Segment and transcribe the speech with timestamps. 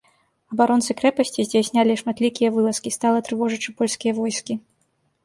[0.53, 4.53] Абаронцы крэпасці здзяйснялі шматлікія вылазкі, стала трывожачы польскія войскі.